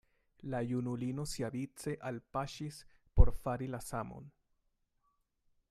[0.51, 2.79] La junulino siavice alpaŝis
[3.21, 4.27] por fari la samon.